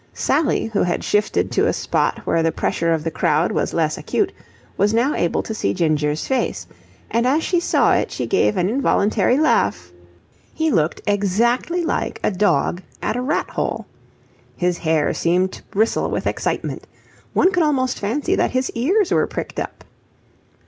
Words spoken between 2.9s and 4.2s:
of the crowd was less